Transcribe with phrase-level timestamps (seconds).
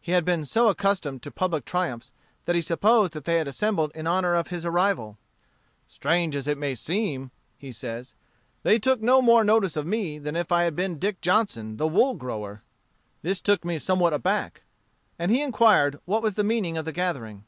[0.00, 2.10] He had been so accustomed to public triumphs
[2.44, 5.16] that he supposed that they had assembled in honor of his arrival.
[5.86, 8.12] "Strange as it may seem," he says,
[8.64, 11.86] "they took no more notice of me than if I had been Dick Johnson, the
[11.86, 12.64] wool grower.
[13.22, 14.62] This took me somewhat aback;"
[15.20, 17.44] and he inquired what was the meaning of the gathering.